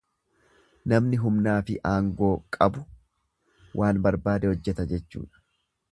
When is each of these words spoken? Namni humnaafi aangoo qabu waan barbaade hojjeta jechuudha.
Namni 0.93 1.19
humnaafi 1.23 1.75
aangoo 1.91 2.31
qabu 2.57 2.83
waan 3.83 4.03
barbaade 4.07 4.53
hojjeta 4.53 4.91
jechuudha. 4.95 5.45